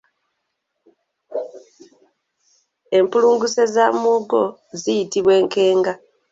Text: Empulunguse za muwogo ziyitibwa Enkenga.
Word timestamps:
Empulunguse 2.97 3.61
za 3.73 3.85
muwogo 3.99 4.41
ziyitibwa 4.81 5.33
Enkenga. 5.41 5.93